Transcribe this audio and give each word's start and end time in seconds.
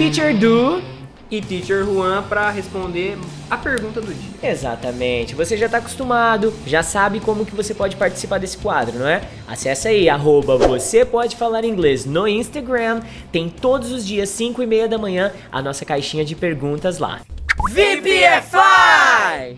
Teacher 0.00 0.34
Du 0.34 0.82
e 1.30 1.42
Teacher 1.42 1.84
Juan 1.84 2.22
para 2.22 2.48
responder 2.48 3.18
a 3.50 3.56
pergunta 3.58 4.00
do 4.00 4.14
dia. 4.14 4.50
Exatamente. 4.50 5.34
Você 5.34 5.58
já 5.58 5.66
está 5.66 5.76
acostumado, 5.76 6.54
já 6.66 6.82
sabe 6.82 7.20
como 7.20 7.44
que 7.44 7.54
você 7.54 7.74
pode 7.74 7.96
participar 7.96 8.38
desse 8.38 8.56
quadro, 8.56 8.98
não 8.98 9.06
é? 9.06 9.20
Acesse 9.46 9.88
aí, 9.88 10.08
arroba 10.08 10.56
você 10.56 11.04
pode 11.04 11.36
falar 11.36 11.66
inglês 11.66 12.06
no 12.06 12.26
Instagram. 12.26 13.02
Tem 13.30 13.50
todos 13.50 13.92
os 13.92 14.06
dias, 14.06 14.30
5 14.30 14.62
e 14.62 14.66
meia 14.66 14.88
da 14.88 14.96
manhã, 14.96 15.32
a 15.52 15.60
nossa 15.60 15.84
caixinha 15.84 16.24
de 16.24 16.34
perguntas 16.34 16.96
lá. 16.96 17.20
VPFI! 17.68 19.56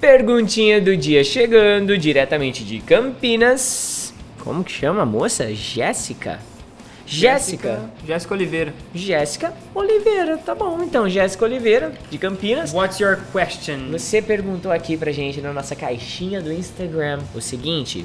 Perguntinha 0.00 0.80
do 0.80 0.96
dia 0.96 1.22
chegando 1.22 1.96
diretamente 1.96 2.64
de 2.64 2.80
Campinas. 2.80 4.12
Como 4.40 4.64
que 4.64 4.72
chama 4.72 5.02
a 5.02 5.06
moça? 5.06 5.54
Jéssica? 5.54 6.40
Jéssica. 7.06 7.90
Jéssica 8.06 8.34
Oliveira. 8.34 8.74
Jéssica 8.94 9.52
Oliveira, 9.74 10.38
tá 10.38 10.54
bom. 10.54 10.82
Então, 10.82 11.08
Jéssica 11.08 11.44
Oliveira, 11.44 11.92
de 12.10 12.18
Campinas. 12.18 12.72
What's 12.72 13.00
your 13.00 13.18
question? 13.32 13.90
Você 13.90 14.22
perguntou 14.22 14.72
aqui 14.72 14.96
pra 14.96 15.12
gente 15.12 15.40
na 15.40 15.52
nossa 15.52 15.74
caixinha 15.74 16.40
do 16.40 16.52
Instagram 16.52 17.20
o 17.34 17.40
seguinte: 17.40 18.04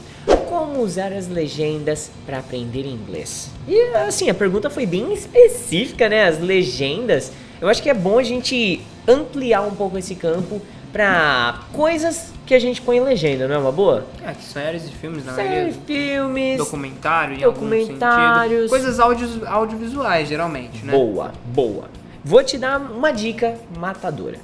como 0.50 0.82
usar 0.82 1.12
as 1.14 1.28
legendas 1.28 2.12
para 2.26 2.40
aprender 2.40 2.86
inglês? 2.86 3.50
E 3.68 3.80
assim, 3.96 4.30
a 4.30 4.34
pergunta 4.34 4.70
foi 4.70 4.86
bem 4.86 5.14
específica, 5.14 6.10
né? 6.10 6.26
As 6.26 6.40
legendas. 6.40 7.32
Eu 7.60 7.68
acho 7.68 7.82
que 7.82 7.90
é 7.90 7.94
bom 7.94 8.20
a 8.20 8.24
gente 8.24 8.82
ampliar 9.08 9.62
um 9.62 9.72
pouco 9.72 9.98
esse 9.98 10.16
campo 10.16 10.62
pra 10.98 11.60
coisas 11.74 12.34
que 12.44 12.56
a 12.56 12.60
gente 12.60 12.82
põe 12.82 12.98
em 12.98 13.02
legenda, 13.02 13.48
não 13.48 13.54
é 13.54 13.58
uma 13.60 13.72
boa? 13.72 14.08
É, 14.26 14.34
que 14.34 14.44
séries 14.44 14.88
e 14.88 14.92
filmes, 14.92 15.24
na 15.24 15.36
Séries, 15.36 15.76
filmes, 15.86 16.58
Documentário, 16.58 17.36
em 17.36 17.40
documentários, 17.40 18.68
coisas 18.68 19.00
audios, 19.00 19.44
audiovisuais, 19.44 20.28
geralmente, 20.28 20.84
né? 20.84 20.92
Boa, 20.92 21.34
boa. 21.46 21.90
Vou 22.26 22.44
te 22.44 22.58
dar 22.58 22.80
uma 22.80 23.12
dica 23.12 23.60
matadora. 23.78 24.40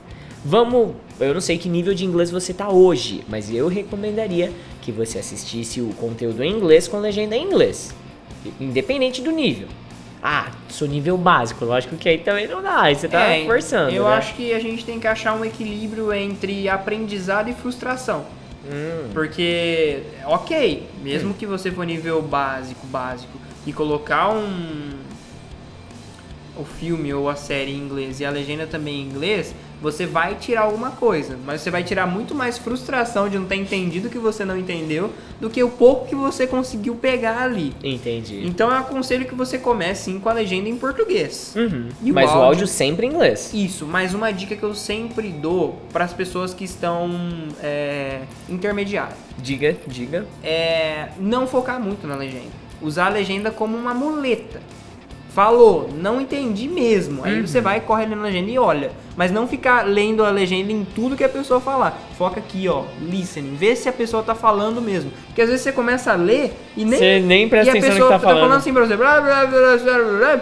Vamos, 0.45 0.91
eu 1.19 1.33
não 1.33 1.41
sei 1.41 1.57
que 1.57 1.67
nível 1.67 1.95
de 1.95 2.05
inglês 2.05 2.29
você 2.29 2.53
tá 2.53 2.69
hoje, 2.69 3.23
mas 3.27 3.51
eu 3.51 3.67
recomendaria 3.67 4.51
que 4.79 4.91
você 4.91 5.17
assistisse 5.17 5.81
o 5.81 5.87
conteúdo 5.95 6.43
em 6.43 6.51
inglês 6.51 6.87
com 6.87 6.99
legenda 6.99 7.35
em 7.35 7.45
inglês, 7.45 7.95
independente 8.59 9.23
do 9.23 9.31
nível. 9.31 9.67
Ah, 10.25 10.49
sou 10.69 10.87
nível 10.87 11.17
básico, 11.17 11.65
lógico 11.65 11.97
que 11.97 12.07
aí 12.07 12.17
também 12.17 12.47
não 12.47 12.63
dá, 12.63 12.83
aí 12.83 12.95
você 12.95 13.09
tá 13.09 13.19
é, 13.23 13.43
forçando. 13.43 13.93
Eu 13.93 14.05
né? 14.05 14.15
acho 14.15 14.33
que 14.35 14.53
a 14.53 14.59
gente 14.59 14.85
tem 14.85 14.97
que 14.97 15.05
achar 15.05 15.33
um 15.33 15.43
equilíbrio 15.43 16.13
entre 16.13 16.69
aprendizado 16.69 17.49
e 17.49 17.53
frustração. 17.53 18.25
Hum. 18.65 19.09
Porque, 19.13 20.01
ok, 20.25 20.87
mesmo 21.03 21.31
hum. 21.31 21.33
que 21.37 21.45
você 21.45 21.69
for 21.71 21.85
nível 21.85 22.21
básico, 22.21 22.87
básico, 22.87 23.37
e 23.67 23.73
colocar 23.73 24.29
um. 24.29 24.91
o 26.55 26.63
filme 26.63 27.13
ou 27.13 27.29
a 27.29 27.35
série 27.35 27.73
em 27.73 27.79
inglês 27.79 28.21
e 28.21 28.25
a 28.25 28.29
legenda 28.29 28.65
também 28.65 29.01
em 29.01 29.05
inglês, 29.05 29.53
você 29.83 30.05
vai 30.05 30.35
tirar 30.35 30.61
alguma 30.61 30.91
coisa, 30.91 31.37
mas 31.45 31.59
você 31.59 31.69
vai 31.69 31.83
tirar 31.83 32.07
muito 32.07 32.33
mais 32.33 32.57
frustração 32.57 33.27
de 33.27 33.37
não 33.37 33.45
ter 33.45 33.57
entendido 33.57 34.07
o 34.07 34.09
que 34.09 34.17
você 34.17 34.45
não 34.45 34.57
entendeu 34.57 35.11
do 35.41 35.49
que 35.49 35.61
o 35.61 35.69
pouco 35.69 36.07
que 36.07 36.15
você 36.15 36.47
conseguiu 36.47 36.95
pegar 36.95 37.41
ali. 37.41 37.75
Entendi. 37.83 38.47
Então 38.47 38.69
eu 38.69 38.77
aconselho 38.77 39.25
que 39.25 39.35
você 39.35 39.57
comece 39.57 40.03
sim 40.03 40.19
com 40.19 40.29
a 40.29 40.33
legenda 40.33 40.69
em 40.69 40.77
português. 40.77 41.53
Uhum. 41.55 41.89
mas 42.13 42.29
o 42.29 42.29
áudio... 42.29 42.39
o 42.39 42.43
áudio 42.43 42.67
sempre 42.67 43.05
em 43.05 43.09
inglês. 43.09 43.51
Isso, 43.53 43.85
mas 43.85 44.13
uma 44.13 44.31
dica 44.31 44.55
que 44.55 44.63
eu 44.63 44.73
sempre 44.73 45.27
dou 45.29 45.81
para 45.91 46.05
as 46.05 46.13
pessoas 46.13 46.53
que 46.53 46.63
estão 46.63 47.11
é, 47.61 48.21
intermediárias. 48.49 49.17
Diga, 49.37 49.75
diga. 49.85 50.25
É 50.41 51.09
não 51.19 51.45
focar 51.45 51.79
muito 51.79 52.07
na 52.07 52.15
legenda. 52.15 52.63
Usar 52.81 53.07
a 53.07 53.09
legenda 53.09 53.51
como 53.51 53.75
uma 53.75 53.93
muleta. 53.93 54.61
Falou, 55.33 55.89
não 55.97 56.21
entendi 56.21 56.67
mesmo. 56.67 57.23
Aí 57.25 57.39
uhum. 57.39 57.47
você 57.47 57.59
vai, 57.59 57.79
corre 57.79 58.03
ali 58.03 58.13
na 58.13 58.21
legenda 58.21 58.51
e 58.51 58.59
olha. 58.59 58.91
Mas 59.17 59.31
não 59.31 59.47
ficar 59.47 59.83
lendo 59.83 60.23
a 60.23 60.29
legenda 60.29 60.71
em 60.71 60.85
tudo 60.85 61.15
que 61.15 61.23
a 61.23 61.29
pessoa 61.29 61.59
falar. 61.59 61.99
Foca 62.19 62.39
aqui, 62.39 62.69
ó, 62.69 62.83
listening. 63.01 63.55
Vê 63.55 63.75
se 63.75 63.89
a 63.89 63.91
pessoa 63.91 64.21
tá 64.21 64.35
falando 64.35 64.79
mesmo. 64.79 65.11
Porque 65.25 65.41
às 65.41 65.49
vezes 65.49 65.63
você 65.63 65.71
começa 65.71 66.11
a 66.13 66.15
ler 66.15 66.53
e 66.77 66.85
nem. 66.85 66.99
Você 66.99 67.19
nem 67.19 67.49
presta 67.49 67.71
atenção 67.71 67.89
no 67.89 67.95
que 67.95 68.01
tá, 68.01 68.09
tá 68.09 68.19
falando. 68.19 68.41
falando 68.41 68.57
assim 68.59 68.73
pra 68.73 68.85
você. 68.85 68.95
Blá, 68.95 69.21
blá, 69.21 69.45
blá, 69.47 69.77
blá, 69.77 69.97
blá, 69.97 70.41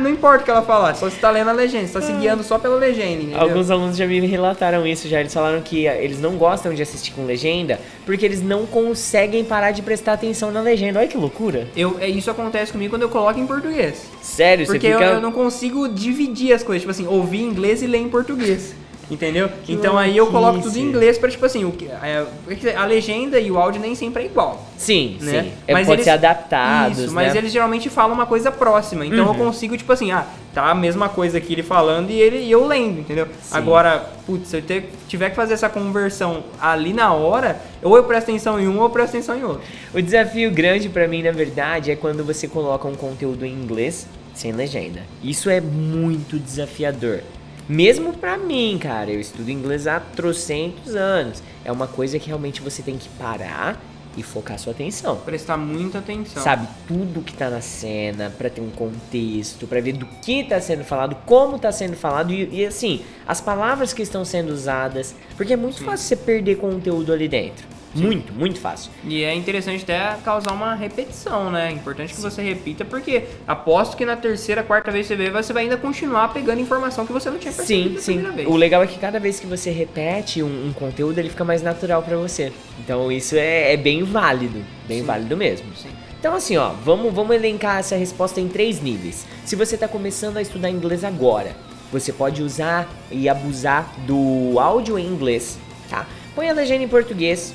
não 0.00 0.10
importa 0.10 0.42
o 0.42 0.44
que 0.44 0.50
ela 0.50 0.62
falar, 0.62 0.94
só 0.94 1.08
você 1.08 1.16
tá 1.16 1.30
lendo 1.30 1.50
a 1.50 1.52
legenda, 1.52 1.86
você 1.86 1.92
tá 1.92 2.00
se 2.00 2.12
ah. 2.12 2.16
guiando 2.16 2.42
só 2.42 2.58
pela 2.58 2.76
legenda, 2.76 3.22
entendeu? 3.22 3.40
Alguns 3.40 3.70
alunos 3.70 3.96
já 3.96 4.06
me 4.06 4.20
relataram 4.26 4.86
isso 4.86 5.08
já, 5.08 5.20
eles 5.20 5.32
falaram 5.32 5.60
que 5.60 5.86
eh, 5.86 6.04
eles 6.04 6.20
não 6.20 6.36
gostam 6.36 6.74
de 6.74 6.82
assistir 6.82 7.12
com 7.12 7.24
legenda 7.24 7.78
porque 8.04 8.24
eles 8.24 8.42
não 8.42 8.66
conseguem 8.66 9.44
parar 9.44 9.72
de 9.72 9.82
prestar 9.82 10.14
atenção 10.14 10.50
na 10.50 10.60
legenda. 10.60 11.00
Olha 11.00 11.08
que 11.08 11.16
loucura. 11.16 11.68
Eu, 11.76 11.96
é, 12.00 12.08
isso 12.08 12.30
acontece 12.30 12.72
comigo 12.72 12.94
quando 12.94 13.02
eu 13.02 13.08
coloco 13.08 13.38
em 13.38 13.46
português. 13.46 14.06
Sério? 14.22 14.66
Porque 14.66 14.86
você 14.86 14.92
fica... 14.92 15.04
eu, 15.04 15.14
eu 15.14 15.20
não 15.20 15.32
consigo 15.32 15.88
dividir 15.88 16.52
as 16.52 16.62
coisas, 16.62 16.82
tipo 16.82 16.90
assim, 16.90 17.06
ouvir 17.06 17.42
inglês 17.42 17.82
e 17.82 17.86
ler 17.86 17.98
em 17.98 18.08
português. 18.08 18.74
Entendeu? 19.10 19.48
Que 19.64 19.72
então 19.72 19.96
aí 19.96 20.16
eu 20.16 20.26
coloco 20.28 20.60
tudo 20.60 20.76
em 20.76 20.82
inglês 20.82 21.16
para 21.16 21.30
tipo 21.30 21.46
assim, 21.46 21.64
o 21.64 21.70
que, 21.70 21.86
é, 21.86 22.26
a 22.74 22.84
legenda 22.84 23.38
e 23.38 23.50
o 23.50 23.58
áudio 23.58 23.80
nem 23.80 23.94
sempre 23.94 24.24
é 24.24 24.26
igual. 24.26 24.66
Sim, 24.76 25.16
né? 25.20 25.42
sim. 25.42 25.52
É, 25.66 25.72
mas 25.72 25.86
pode 25.86 25.98
eles, 25.98 26.04
ser 26.04 26.10
adaptados, 26.10 26.98
Isso, 26.98 27.14
mas 27.14 27.32
né? 27.32 27.38
eles 27.38 27.52
geralmente 27.52 27.88
falam 27.88 28.14
uma 28.14 28.26
coisa 28.26 28.50
próxima. 28.50 29.06
Então 29.06 29.24
uhum. 29.24 29.32
eu 29.32 29.34
consigo, 29.34 29.76
tipo 29.76 29.92
assim, 29.92 30.10
ah, 30.10 30.26
tá 30.52 30.70
a 30.70 30.74
mesma 30.74 31.08
coisa 31.08 31.38
aqui 31.38 31.52
ele 31.52 31.62
falando 31.62 32.10
e 32.10 32.20
ele 32.20 32.38
e 32.38 32.50
eu 32.50 32.66
lendo, 32.66 33.00
entendeu? 33.00 33.26
Sim. 33.26 33.56
Agora, 33.56 34.10
putz, 34.26 34.48
se 34.48 34.56
eu 34.56 34.62
ter, 34.62 34.90
tiver 35.06 35.30
que 35.30 35.36
fazer 35.36 35.54
essa 35.54 35.68
conversão 35.68 36.42
ali 36.60 36.92
na 36.92 37.12
hora, 37.12 37.60
ou 37.82 37.96
eu 37.96 38.02
presto 38.02 38.30
atenção 38.30 38.58
em 38.58 38.66
um 38.66 38.78
ou 38.78 38.84
eu 38.84 38.90
presto 38.90 39.10
atenção 39.10 39.38
em 39.38 39.44
outro. 39.44 39.62
O 39.94 40.02
desafio 40.02 40.50
grande 40.50 40.88
para 40.88 41.06
mim, 41.06 41.22
na 41.22 41.30
verdade, 41.30 41.92
é 41.92 41.96
quando 41.96 42.24
você 42.24 42.48
coloca 42.48 42.88
um 42.88 42.96
conteúdo 42.96 43.46
em 43.46 43.52
inglês 43.52 44.06
sem 44.34 44.52
legenda. 44.52 45.02
Isso 45.22 45.48
é 45.48 45.60
muito 45.60 46.38
desafiador. 46.38 47.20
Mesmo 47.68 48.12
para 48.12 48.38
mim, 48.38 48.78
cara, 48.80 49.10
eu 49.10 49.20
estudo 49.20 49.50
inglês 49.50 49.86
há 49.86 49.98
trocentos 49.98 50.94
anos. 50.94 51.42
É 51.64 51.72
uma 51.72 51.88
coisa 51.88 52.18
que 52.18 52.28
realmente 52.28 52.60
você 52.62 52.80
tem 52.82 52.96
que 52.96 53.08
parar 53.10 53.80
e 54.16 54.22
focar 54.22 54.58
sua 54.58 54.72
atenção. 54.72 55.16
Prestar 55.16 55.56
muita 55.56 55.98
atenção. 55.98 56.42
Sabe, 56.42 56.66
tudo 56.86 57.20
que 57.20 57.34
tá 57.34 57.50
na 57.50 57.60
cena, 57.60 58.32
para 58.36 58.48
ter 58.48 58.60
um 58.60 58.70
contexto, 58.70 59.66
para 59.66 59.80
ver 59.80 59.92
do 59.92 60.06
que 60.06 60.44
tá 60.44 60.60
sendo 60.60 60.84
falado, 60.84 61.16
como 61.26 61.58
tá 61.58 61.70
sendo 61.70 61.96
falado 61.96 62.32
e, 62.32 62.48
e, 62.60 62.64
assim, 62.64 63.02
as 63.26 63.40
palavras 63.40 63.92
que 63.92 64.02
estão 64.02 64.24
sendo 64.24 64.52
usadas. 64.52 65.14
Porque 65.36 65.52
é 65.52 65.56
muito 65.56 65.78
Sim. 65.78 65.84
fácil 65.84 66.06
você 66.06 66.16
perder 66.16 66.56
conteúdo 66.56 67.12
ali 67.12 67.28
dentro. 67.28 67.75
Muito, 68.00 68.32
muito 68.32 68.60
fácil. 68.60 68.90
E 69.04 69.22
é 69.22 69.34
interessante 69.34 69.82
até 69.82 70.16
causar 70.24 70.52
uma 70.52 70.74
repetição, 70.74 71.50
né? 71.50 71.68
É 71.68 71.72
importante 71.72 72.10
que 72.10 72.16
Sim. 72.16 72.22
você 72.22 72.42
repita, 72.42 72.84
porque 72.84 73.24
aposto 73.46 73.96
que 73.96 74.04
na 74.04 74.16
terceira, 74.16 74.62
quarta 74.62 74.90
vez 74.90 75.06
que 75.06 75.14
você 75.14 75.16
vê, 75.16 75.30
você 75.30 75.52
vai 75.52 75.64
ainda 75.64 75.76
continuar 75.76 76.32
pegando 76.32 76.60
informação 76.60 77.06
que 77.06 77.12
você 77.12 77.30
não 77.30 77.38
tinha 77.38 77.52
percebido 77.52 78.00
sim, 78.00 78.22
sim. 78.22 78.30
Vez. 78.30 78.48
O 78.48 78.56
legal 78.56 78.82
é 78.82 78.86
que 78.86 78.98
cada 78.98 79.18
vez 79.18 79.40
que 79.40 79.46
você 79.46 79.70
repete 79.70 80.42
um, 80.42 80.68
um 80.68 80.72
conteúdo, 80.72 81.18
ele 81.18 81.30
fica 81.30 81.44
mais 81.44 81.62
natural 81.62 82.02
para 82.02 82.16
você. 82.16 82.52
Então 82.80 83.10
isso 83.10 83.36
é, 83.36 83.72
é 83.72 83.76
bem 83.76 84.02
válido, 84.02 84.64
bem 84.86 85.00
sim. 85.00 85.06
válido 85.06 85.36
mesmo. 85.36 85.66
Sim. 85.76 85.88
Então 86.18 86.34
assim, 86.34 86.56
ó, 86.56 86.70
vamos, 86.84 87.12
vamos 87.14 87.34
elencar 87.36 87.78
essa 87.78 87.96
resposta 87.96 88.40
em 88.40 88.48
três 88.48 88.80
níveis. 88.80 89.26
Se 89.44 89.54
você 89.54 89.74
está 89.76 89.86
começando 89.86 90.36
a 90.36 90.42
estudar 90.42 90.70
inglês 90.70 91.04
agora, 91.04 91.54
você 91.92 92.12
pode 92.12 92.42
usar 92.42 92.88
e 93.10 93.28
abusar 93.28 93.92
do 94.06 94.58
áudio 94.58 94.98
em 94.98 95.06
inglês, 95.06 95.58
tá? 95.88 96.06
Põe 96.34 96.50
a 96.50 96.52
legenda 96.52 96.84
em 96.84 96.88
português, 96.88 97.54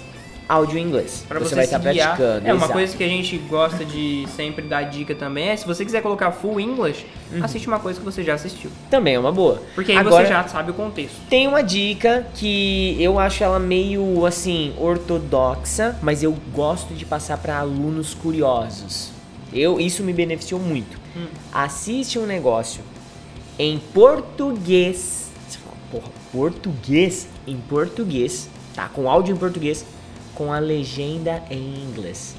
áudio 0.51 0.77
em 0.77 0.83
inglês. 0.83 1.23
Pra 1.27 1.39
você, 1.39 1.49
você 1.49 1.55
vai 1.55 1.63
estar 1.63 1.79
tá 1.79 1.83
praticando. 1.83 2.45
É, 2.45 2.51
uma 2.51 2.57
exato. 2.57 2.73
coisa 2.73 2.97
que 2.97 3.03
a 3.03 3.07
gente 3.07 3.37
gosta 3.37 3.85
de 3.85 4.27
sempre 4.35 4.65
dar 4.65 4.83
dica 4.83 5.15
também 5.15 5.47
é, 5.49 5.55
se 5.55 5.65
você 5.65 5.85
quiser 5.85 6.01
colocar 6.01 6.31
full 6.31 6.59
English, 6.59 7.05
uhum. 7.31 7.43
assiste 7.43 7.67
uma 7.67 7.79
coisa 7.79 7.97
que 7.97 8.05
você 8.05 8.21
já 8.21 8.33
assistiu. 8.33 8.69
Também 8.89 9.15
é 9.15 9.19
uma 9.19 9.31
boa. 9.31 9.61
Porque 9.73 9.93
aí 9.93 9.97
Agora, 9.97 10.25
você 10.25 10.29
já 10.29 10.45
sabe 10.49 10.71
o 10.71 10.73
contexto. 10.73 11.15
Tem 11.29 11.47
uma 11.47 11.61
dica 11.61 12.27
que 12.35 12.97
eu 12.99 13.17
acho 13.17 13.41
ela 13.41 13.59
meio, 13.59 14.25
assim, 14.25 14.73
ortodoxa, 14.77 15.97
mas 16.01 16.21
eu 16.21 16.35
gosto 16.53 16.93
de 16.93 17.05
passar 17.05 17.37
para 17.37 17.57
alunos 17.57 18.13
curiosos. 18.13 19.11
Eu, 19.53 19.79
isso 19.79 20.03
me 20.03 20.11
beneficiou 20.11 20.59
muito. 20.59 20.99
Hum. 21.15 21.27
Assiste 21.53 22.19
um 22.19 22.25
negócio 22.25 22.81
em 23.57 23.79
português. 23.93 25.29
Você 25.47 25.59
fala, 25.59 25.75
porra, 25.89 26.11
português? 26.33 27.27
Em 27.47 27.55
português, 27.57 28.49
tá? 28.75 28.89
Com 28.89 29.09
áudio 29.09 29.33
em 29.33 29.37
português 29.37 29.85
com 30.35 30.51
a 30.51 30.59
legenda 30.59 31.43
em 31.49 31.83
inglês. 31.89 32.35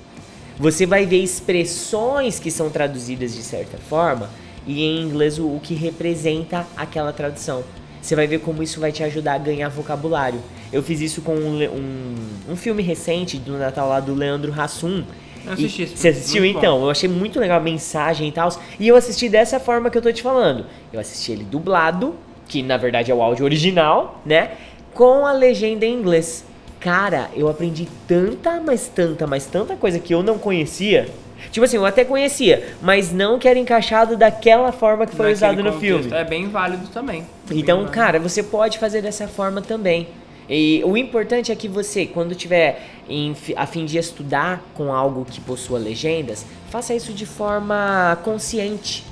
Você 0.59 0.87
vai 0.87 1.07
ver 1.07 1.23
expressões 1.23 2.39
que 2.39 2.51
são 2.51 2.71
traduzidas 2.71 3.35
de 3.35 3.43
certa 3.43 3.79
forma 3.79 4.31
e 4.67 4.83
em 4.83 5.03
inglês 5.03 5.39
o, 5.39 5.47
o 5.47 5.61
que 5.61 5.75
representa 5.75 6.67
aquela 6.77 7.13
tradução. 7.13 7.65
Você 8.01 8.17
vai 8.17 8.27
ver 8.27 8.41
como 8.41 8.63
isso 8.63 8.81
vai 8.81 8.91
te 8.91 9.03
ajudar 9.05 9.35
a 9.35 9.39
ganhar 9.39 9.69
vocabulário. 9.69 10.41
Eu 10.73 10.83
fiz 10.83 11.01
isso 11.01 11.23
com 11.23 11.35
um, 11.35 11.63
um, 11.63 12.15
um 12.51 12.57
filme 12.57 12.83
recente 12.83 13.39
do 13.39 13.57
Natal 13.57 13.89
lá 13.89 14.01
do 14.01 14.15
Leandro 14.15 14.53
Hassum. 14.53 15.05
Eu 15.45 15.53
assisti 15.53 15.87
Você 15.87 16.09
assistiu 16.09 16.45
então? 16.45 16.79
Bom. 16.79 16.87
Eu 16.87 16.91
achei 16.91 17.09
muito 17.09 17.39
legal 17.39 17.59
a 17.59 17.63
mensagem 17.63 18.29
e 18.29 18.33
tal. 18.33 18.49
E 18.79 18.89
eu 18.89 18.97
assisti 18.97 19.29
dessa 19.29 19.61
forma 19.61 19.91
que 19.91 19.99
eu 19.99 20.03
tô 20.03 20.13
te 20.13 20.23
falando. 20.23 20.67
Eu 20.93 20.99
assisti 20.99 21.33
ele 21.33 21.45
dublado, 21.45 22.15
que 22.49 22.63
na 22.63 22.77
verdade 22.77 23.11
é 23.11 23.15
o 23.15 23.23
áudio 23.23 23.45
original, 23.45 24.21
né? 24.25 24.53
Com 24.95 25.25
a 25.27 25.33
legenda 25.33 25.87
em 25.87 25.95
inglês. 25.95 26.45
Cara, 26.83 27.31
eu 27.35 27.49
aprendi 27.49 27.89
tanta, 28.09 28.61
mas 28.61 28.89
tanta, 28.89 29.27
mas 29.27 29.47
tanta 29.47 29.77
coisa 29.77 29.99
que 29.99 30.13
eu 30.13 30.23
não 30.23 30.37
conhecia. 30.37 31.09
Tipo 31.51 31.65
assim, 31.65 31.77
eu 31.77 31.85
até 31.87 32.05
conhecia, 32.05 32.75
mas 32.81 33.13
não 33.13 33.39
que 33.39 33.49
era 33.49 33.59
encaixado 33.59 34.17
daquela 34.17 34.71
forma 34.73 35.07
que 35.07 35.15
foi 35.15 35.33
Naquele 35.33 35.37
usado 35.37 35.57
no 35.65 35.73
contexto. 35.73 36.03
filme. 36.03 36.17
É 36.17 36.25
bem 36.25 36.49
válido 36.49 36.87
também. 36.89 37.27
Então, 37.51 37.79
válido. 37.79 37.93
cara, 37.93 38.19
você 38.21 38.43
pode 38.43 38.79
fazer 38.79 39.03
dessa 39.03 39.27
forma 39.29 39.61
também. 39.61 40.09
E 40.49 40.83
o 40.85 40.97
importante 40.97 41.51
é 41.53 41.57
que 41.57 41.69
você, 41.69 42.05
quando 42.07 42.35
tiver 42.35 42.83
em, 43.09 43.35
a 43.57 43.67
fim 43.67 43.85
de 43.85 43.97
estudar 43.99 44.63
com 44.75 44.93
algo 44.93 45.25
que 45.25 45.41
possua 45.41 45.79
legendas, 45.79 46.45
faça 46.71 46.95
isso 46.95 47.13
de 47.13 47.27
forma 47.27 48.19
consciente. 48.25 49.05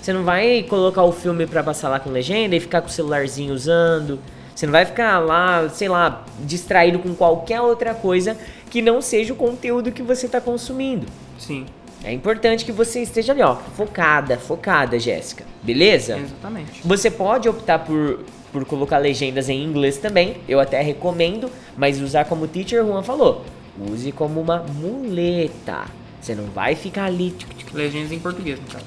Você 0.00 0.12
não 0.12 0.24
vai 0.24 0.64
colocar 0.68 1.04
o 1.04 1.12
filme 1.12 1.46
pra 1.46 1.62
passar 1.62 1.88
lá 1.88 2.00
com 2.00 2.10
legenda 2.10 2.56
e 2.56 2.60
ficar 2.60 2.80
com 2.80 2.88
o 2.88 2.90
celularzinho 2.90 3.54
usando. 3.54 4.18
Você 4.62 4.66
não 4.66 4.72
vai 4.72 4.86
ficar 4.86 5.18
lá, 5.18 5.68
sei 5.70 5.88
lá, 5.88 6.24
distraído 6.38 7.00
com 7.00 7.12
qualquer 7.16 7.60
outra 7.60 7.94
coisa 7.94 8.38
que 8.70 8.80
não 8.80 9.02
seja 9.02 9.32
o 9.32 9.36
conteúdo 9.36 9.90
que 9.90 10.04
você 10.04 10.28
tá 10.28 10.40
consumindo. 10.40 11.04
Sim, 11.36 11.66
É 12.04 12.12
importante 12.12 12.64
que 12.64 12.70
você 12.70 13.02
esteja 13.02 13.32
ali, 13.32 13.42
ó, 13.42 13.56
focada, 13.56 14.38
focada, 14.38 15.00
Jéssica. 15.00 15.44
Beleza? 15.64 16.16
exatamente. 16.16 16.80
Você 16.84 17.10
pode 17.10 17.48
optar 17.48 17.80
por, 17.80 18.20
por 18.52 18.64
colocar 18.64 18.98
legendas 18.98 19.48
em 19.48 19.64
inglês 19.64 19.98
também, 19.98 20.36
eu 20.48 20.60
até 20.60 20.80
recomendo, 20.80 21.50
mas 21.76 22.00
usar 22.00 22.26
como 22.26 22.46
Teacher 22.46 22.86
Juan 22.86 23.02
falou, 23.02 23.44
use 23.90 24.12
como 24.12 24.40
uma 24.40 24.58
muleta. 24.58 25.86
Você 26.20 26.36
não 26.36 26.44
vai 26.44 26.76
ficar 26.76 27.06
ali. 27.06 27.34
Legendas 27.74 28.12
em 28.12 28.20
português, 28.20 28.60
no 28.60 28.66
caso. 28.66 28.84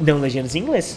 Não, 0.00 0.20
legendas 0.20 0.54
em 0.54 0.60
inglês. 0.60 0.96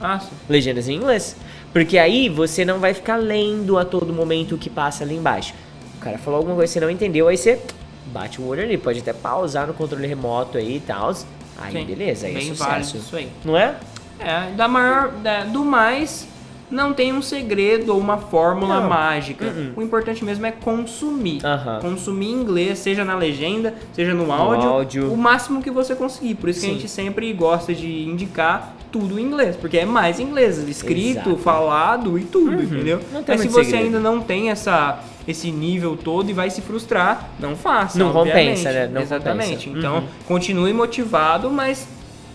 Ah, 0.00 0.18
sim. 0.18 0.30
Legendas 0.48 0.88
em 0.88 0.94
inglês. 0.94 1.36
Porque 1.76 1.98
aí 1.98 2.30
você 2.30 2.64
não 2.64 2.78
vai 2.78 2.94
ficar 2.94 3.16
lendo 3.16 3.76
a 3.76 3.84
todo 3.84 4.10
momento 4.10 4.54
o 4.54 4.58
que 4.58 4.70
passa 4.70 5.04
ali 5.04 5.14
embaixo. 5.14 5.52
O 5.98 6.00
cara 6.00 6.16
falou 6.16 6.38
alguma 6.38 6.56
coisa 6.56 6.72
que 6.72 6.78
você 6.78 6.82
não 6.82 6.90
entendeu, 6.90 7.28
aí 7.28 7.36
você 7.36 7.60
bate 8.06 8.40
o 8.40 8.46
olho 8.46 8.62
ali. 8.62 8.78
Pode 8.78 9.00
até 9.00 9.12
pausar 9.12 9.66
no 9.66 9.74
controle 9.74 10.06
remoto 10.06 10.56
aí 10.56 10.76
e 10.76 10.80
tal. 10.80 11.14
Aí 11.58 11.72
Sim. 11.72 11.84
beleza, 11.84 12.28
aí 12.28 12.32
é 12.32 12.38
válido 12.54 12.56
sucesso. 12.56 12.96
isso 12.96 13.14
aí. 13.14 13.28
Não 13.44 13.54
é? 13.58 13.74
É, 14.18 14.52
da 14.52 14.66
maior. 14.66 15.10
da- 15.22 15.44
do 15.44 15.62
mais, 15.66 16.26
não 16.70 16.92
tem 16.92 17.12
um 17.12 17.22
segredo 17.22 17.92
ou 17.94 17.98
uma 18.00 18.18
fórmula 18.18 18.80
Não. 18.80 18.88
mágica. 18.88 19.46
Uh-uh. 19.46 19.72
O 19.76 19.82
importante 19.82 20.24
mesmo 20.24 20.44
é 20.46 20.50
consumir. 20.52 21.44
Aham. 21.44 21.78
Consumir 21.80 22.30
inglês, 22.30 22.78
seja 22.78 23.04
na 23.04 23.14
legenda, 23.16 23.74
seja 23.92 24.12
no 24.14 24.32
áudio, 24.32 24.68
áudio. 24.68 25.12
o 25.12 25.16
máximo 25.16 25.62
que 25.62 25.70
você 25.70 25.94
conseguir. 25.94 26.34
Por 26.34 26.48
isso 26.48 26.60
que 26.60 26.66
a 26.66 26.68
Sim. 26.70 26.74
gente 26.76 26.88
sempre 26.88 27.32
gosta 27.32 27.74
de 27.74 28.02
indicar 28.08 28.74
tudo 28.90 29.18
em 29.18 29.22
inglês, 29.22 29.56
porque 29.56 29.78
é 29.78 29.84
mais 29.84 30.18
inglês, 30.18 30.58
escrito, 30.68 31.18
Exato. 31.30 31.36
falado 31.38 32.18
e 32.18 32.24
tudo, 32.24 32.52
Uhum. 32.56 32.62
entendeu? 32.62 33.00
Mas 33.26 33.40
se 33.40 33.48
você 33.48 33.64
segredo. 33.64 33.84
ainda 33.84 34.00
não 34.00 34.20
tem 34.20 34.50
essa 34.50 35.00
esse 35.28 35.50
nível 35.50 35.96
todo 35.96 36.30
e 36.30 36.32
vai 36.32 36.48
se 36.50 36.62
frustrar, 36.62 37.30
não 37.40 37.56
faça. 37.56 37.98
Não 37.98 38.14
obviamente. 38.14 38.58
compensa, 38.58 38.72
né? 38.72 38.86
Não 38.86 39.00
Exatamente. 39.02 39.66
compensa. 39.66 39.78
Então, 39.78 39.96
Uhum. 39.96 40.04
continue 40.24 40.72
motivado, 40.72 41.50
mas 41.50 41.84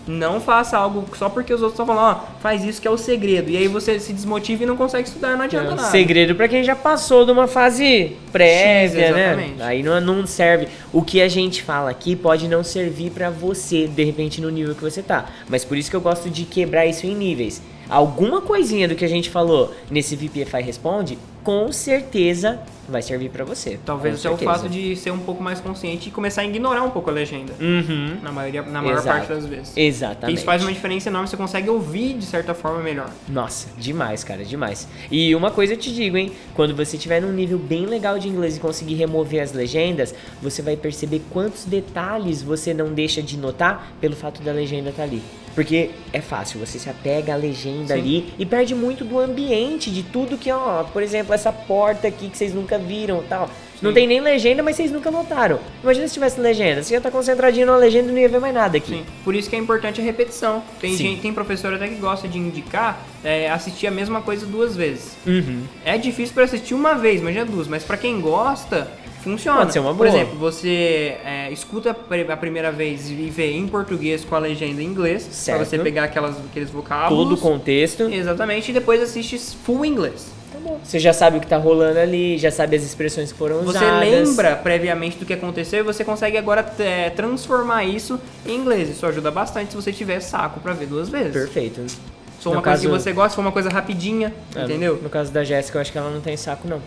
não 0.06 0.40
faça 0.40 0.76
algo 0.76 1.04
só 1.16 1.28
porque 1.28 1.52
os 1.52 1.60
outros 1.62 1.74
estão 1.78 1.86
falando, 1.86 2.16
ó, 2.16 2.40
faz 2.40 2.64
isso 2.64 2.80
que 2.80 2.88
é 2.88 2.90
o 2.90 2.98
segredo. 2.98 3.50
E 3.50 3.56
aí 3.56 3.68
você 3.68 3.98
se 4.00 4.12
desmotiva 4.12 4.62
e 4.64 4.66
não 4.66 4.76
consegue 4.76 5.06
estudar, 5.06 5.36
não 5.36 5.44
adianta 5.44 5.72
É 5.72 5.74
nada. 5.74 5.88
segredo 5.90 6.34
pra 6.34 6.48
quem 6.48 6.64
já 6.64 6.74
passou 6.74 7.24
de 7.24 7.30
uma 7.32 7.46
fase 7.46 8.16
prévia, 8.32 9.06
X, 9.06 9.14
né? 9.14 9.54
Aí 9.60 9.82
não, 9.82 10.00
não 10.00 10.26
serve. 10.26 10.68
O 10.92 11.02
que 11.02 11.20
a 11.22 11.28
gente 11.28 11.62
fala 11.62 11.90
aqui 11.90 12.16
pode 12.16 12.48
não 12.48 12.64
servir 12.64 13.10
pra 13.10 13.30
você, 13.30 13.86
de 13.86 14.02
repente, 14.04 14.40
no 14.40 14.50
nível 14.50 14.74
que 14.74 14.82
você 14.82 15.02
tá. 15.02 15.26
Mas 15.48 15.64
por 15.64 15.76
isso 15.76 15.90
que 15.90 15.96
eu 15.96 16.00
gosto 16.00 16.28
de 16.28 16.44
quebrar 16.44 16.86
isso 16.86 17.06
em 17.06 17.14
níveis. 17.14 17.62
Alguma 17.92 18.40
coisinha 18.40 18.88
do 18.88 18.94
que 18.94 19.04
a 19.04 19.08
gente 19.08 19.28
falou 19.28 19.74
nesse 19.90 20.16
VPFI 20.16 20.62
Responde, 20.62 21.18
com 21.44 21.70
certeza 21.70 22.58
vai 22.88 23.02
servir 23.02 23.30
pra 23.30 23.44
você. 23.44 23.78
Talvez 23.84 24.24
até 24.24 24.34
o 24.34 24.38
fato 24.38 24.68
de 24.68 24.96
ser 24.96 25.10
um 25.10 25.18
pouco 25.18 25.42
mais 25.42 25.60
consciente 25.60 26.08
e 26.08 26.12
começar 26.12 26.42
a 26.42 26.44
ignorar 26.44 26.82
um 26.82 26.90
pouco 26.90 27.10
a 27.10 27.12
legenda. 27.12 27.52
Uhum. 27.60 28.18
Na, 28.22 28.32
maioria, 28.32 28.62
na 28.62 28.82
maior 28.82 28.98
Exato. 28.98 29.18
parte 29.18 29.28
das 29.28 29.46
vezes. 29.46 29.72
Exatamente. 29.76 30.36
isso 30.36 30.44
faz 30.44 30.62
uma 30.62 30.72
diferença 30.72 31.08
enorme, 31.08 31.28
você 31.28 31.36
consegue 31.36 31.68
ouvir 31.68 32.14
de 32.14 32.24
certa 32.24 32.54
forma 32.54 32.80
melhor. 32.82 33.10
Nossa, 33.28 33.68
demais, 33.76 34.24
cara, 34.24 34.44
demais. 34.44 34.88
E 35.10 35.34
uma 35.34 35.50
coisa 35.50 35.74
eu 35.74 35.76
te 35.76 35.92
digo, 35.92 36.16
hein? 36.16 36.32
Quando 36.54 36.74
você 36.74 36.96
tiver 36.96 37.20
num 37.20 37.32
nível 37.32 37.58
bem 37.58 37.86
legal 37.86 38.18
de 38.18 38.28
inglês 38.28 38.56
e 38.56 38.60
conseguir 38.60 38.94
remover 38.94 39.42
as 39.42 39.52
legendas, 39.52 40.14
você 40.40 40.62
vai 40.62 40.76
perceber 40.76 41.22
quantos 41.30 41.64
detalhes 41.64 42.42
você 42.42 42.72
não 42.72 42.92
deixa 42.92 43.22
de 43.22 43.36
notar 43.36 43.92
pelo 44.00 44.16
fato 44.16 44.42
da 44.42 44.52
legenda 44.52 44.90
estar 44.90 45.02
ali. 45.02 45.22
Porque 45.54 45.90
é 46.12 46.20
fácil, 46.20 46.58
você 46.58 46.78
se 46.78 46.88
apega 46.88 47.34
à 47.34 47.36
legenda 47.36 47.81
Sim. 47.88 47.92
ali 47.94 48.34
e 48.38 48.46
perde 48.46 48.74
muito 48.74 49.04
do 49.04 49.18
ambiente, 49.18 49.90
de 49.90 50.02
tudo 50.02 50.36
que, 50.36 50.50
ó, 50.50 50.84
por 50.84 51.02
exemplo, 51.02 51.34
essa 51.34 51.52
porta 51.52 52.08
aqui 52.08 52.28
que 52.28 52.36
vocês 52.36 52.54
nunca 52.54 52.78
viram 52.78 53.22
tal. 53.28 53.48
Não 53.82 53.90
Sim. 53.90 53.94
tem 53.94 54.06
nem 54.06 54.20
legenda, 54.20 54.62
mas 54.62 54.76
vocês 54.76 54.92
nunca 54.92 55.10
notaram. 55.10 55.58
Imagina 55.82 56.06
se 56.06 56.14
tivesse 56.14 56.40
legenda, 56.40 56.82
você 56.82 56.94
ia 56.94 56.98
estar 56.98 57.10
concentradinho 57.10 57.66
na 57.66 57.76
legenda 57.76 58.10
e 58.10 58.12
não 58.12 58.18
ia 58.18 58.28
ver 58.28 58.40
mais 58.40 58.54
nada 58.54 58.76
aqui. 58.76 58.94
Sim. 58.94 59.04
Por 59.24 59.34
isso 59.34 59.50
que 59.50 59.56
é 59.56 59.58
importante 59.58 60.00
a 60.00 60.04
repetição. 60.04 60.62
Tem, 60.80 60.96
gente, 60.96 61.20
tem 61.20 61.34
professor 61.34 61.74
até 61.74 61.88
que 61.88 61.96
gosta 61.96 62.28
de 62.28 62.38
indicar 62.38 63.04
é, 63.24 63.50
assistir 63.50 63.88
a 63.88 63.90
mesma 63.90 64.22
coisa 64.22 64.46
duas 64.46 64.76
vezes. 64.76 65.16
Uhum. 65.26 65.64
É 65.84 65.98
difícil 65.98 66.32
para 66.32 66.44
assistir 66.44 66.74
uma 66.74 66.94
vez, 66.94 67.20
mas 67.20 67.34
já 67.34 67.42
duas. 67.42 67.66
Mas 67.66 67.82
para 67.82 67.96
quem 67.96 68.20
gosta, 68.20 68.88
funciona. 69.22 69.58
Pode 69.58 69.72
ser 69.72 69.78
uma 69.78 69.94
Por 69.94 70.06
boa. 70.06 70.08
exemplo, 70.08 70.38
você 70.38 71.16
é, 71.24 71.50
escuta 71.52 71.90
a 71.90 71.94
pri- 71.94 72.26
a 72.30 72.36
primeira 72.36 72.70
vez 72.72 73.10
e 73.10 73.14
vê 73.30 73.52
em 73.52 73.66
português 73.68 74.24
com 74.24 74.34
a 74.34 74.38
legenda 74.38 74.82
em 74.82 74.86
inglês, 74.86 75.22
Certo. 75.30 75.64
você 75.64 75.78
pegar 75.78 76.04
aquelas, 76.04 76.36
aqueles 76.50 76.70
Todo 76.70 76.82
vocábulos. 76.82 77.38
o 77.38 77.42
contexto. 77.42 78.02
Exatamente, 78.04 78.70
e 78.70 78.74
depois 78.74 79.00
assiste 79.02 79.38
full 79.38 79.84
inglês. 79.84 80.26
Tá 80.52 80.58
bom. 80.62 80.78
Você 80.84 80.98
já 80.98 81.12
sabe 81.14 81.38
o 81.38 81.40
que 81.40 81.46
tá 81.46 81.56
rolando 81.56 81.98
ali, 81.98 82.36
já 82.36 82.50
sabe 82.50 82.76
as 82.76 82.82
expressões 82.82 83.32
que 83.32 83.38
foram 83.38 83.62
Você 83.62 83.78
usadas. 83.78 84.00
lembra 84.00 84.54
previamente 84.56 85.16
do 85.16 85.24
que 85.24 85.32
aconteceu 85.32 85.80
e 85.80 85.82
você 85.82 86.04
consegue 86.04 86.36
agora 86.36 86.64
é, 86.78 87.08
transformar 87.10 87.84
isso 87.84 88.20
em 88.46 88.54
inglês. 88.56 88.90
Isso 88.90 89.06
ajuda 89.06 89.30
bastante 89.30 89.70
se 89.70 89.76
você 89.76 89.92
tiver 89.92 90.20
saco 90.20 90.60
para 90.60 90.74
ver 90.74 90.86
duas 90.86 91.08
vezes. 91.08 91.32
Perfeito. 91.32 91.80
Se 91.88 91.96
for 92.44 92.50
No 92.50 92.56
uma 92.56 92.62
coisa 92.62 92.80
que 92.82 92.86
caso- 92.88 93.00
você 93.02 93.12
gosta, 93.12 93.30
se 93.30 93.36
for 93.36 93.40
uma 93.42 93.52
coisa 93.52 93.70
rapidinha, 93.70 94.34
É, 94.54 94.64
entendeu? 94.64 94.98
No 95.02 95.08
caso 95.08 95.30
da 95.32 95.42
Jéssica, 95.44 95.78
eu 95.78 95.80
acho 95.80 95.90
que 95.92 95.96
ela 95.96 96.10
não 96.10 96.20
tem 96.20 96.36
saco, 96.36 96.66
não. 96.68 96.80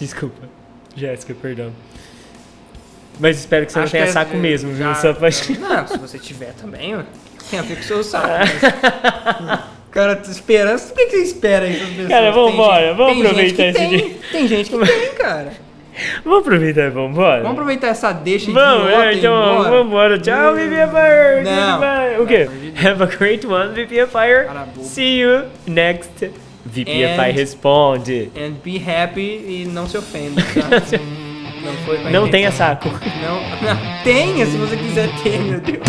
Desculpa. 0.00 0.48
Jéssica, 0.96 1.34
perdão. 1.40 1.70
Mas 3.18 3.38
espero 3.38 3.66
que 3.66 3.72
você 3.72 3.78
Acho 3.80 3.86
não 3.86 3.90
tenha 3.92 4.04
que 4.04 4.10
é- 4.10 4.12
saco 4.12 4.36
mesmo, 4.36 4.72
viu? 4.72 4.86
já- 4.86 4.94
Só 4.94 5.12
pra... 5.12 5.28
Não, 5.28 5.86
se 5.86 5.98
você 5.98 6.18
tiver 6.18 6.52
também, 6.54 6.96
ó, 6.96 7.02
tem 7.50 7.58
a 7.58 7.62
ver 7.62 7.74
com 7.76 7.80
o 7.82 7.84
seu 7.84 8.02
saco. 8.02 8.26
mas- 8.28 9.60
Cara, 9.90 10.14
tu 10.16 10.30
espera. 10.30 10.78
Por 10.78 10.94
que 10.94 11.06
que 11.06 11.10
você 11.16 11.22
espera 11.24 11.66
aí 11.66 11.74
pessoas? 11.74 12.08
Cara, 12.08 12.30
vambora, 12.30 12.86
gente- 12.88 12.96
vamos 12.96 13.26
aproveitar 13.26 13.64
esse 13.66 13.78
tem, 13.78 13.88
dia. 13.90 14.16
Tem 14.32 14.48
gente 14.48 14.70
que 14.70 14.78
tem, 14.86 15.14
cara. 15.14 15.52
Vamos 16.24 16.40
aproveitar 16.40 16.86
e 16.86 16.90
vambora? 16.90 17.38
Vamos 17.42 17.52
aproveitar 17.52 17.88
essa 17.88 18.12
deixa 18.12 18.50
Vamos, 18.52 18.86
idiota 18.86 19.04
é, 19.04 19.12
e 19.12 19.14
ir 19.16 19.18
então 19.18 19.62
vamos 19.64 19.86
embora. 19.86 20.18
Tchau, 20.18 20.54
VPFire! 20.54 21.44
Não. 21.44 22.22
O 22.22 22.26
quê? 22.26 22.48
De. 22.48 22.86
Have 22.88 23.02
a 23.02 23.06
great 23.06 23.46
one, 23.46 23.74
VPFire. 23.74 24.46
See 24.82 25.18
you 25.20 25.42
next 25.66 26.30
VPFI 26.70 27.30
And- 27.30 27.32
Responde. 27.34 28.30
And 28.36 28.52
be 28.64 28.76
happy 28.78 29.20
e 29.20 29.68
não 29.70 29.88
se 29.88 29.96
ofenda, 29.98 30.42
tá? 30.42 30.68
não 31.64 31.72
foi 31.84 32.10
Não 32.10 32.28
tenha 32.28 32.50
saco. 32.52 32.88
Não, 32.88 33.40
não, 33.68 34.02
tenha 34.04 34.46
se 34.46 34.56
você 34.56 34.76
quiser 34.76 35.08
ter, 35.22 35.38
meu 35.40 35.60
Deus. 35.60 35.80